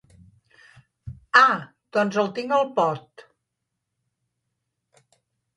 [1.41, 1.59] Ah,
[1.97, 3.27] doncs el tinc al pot.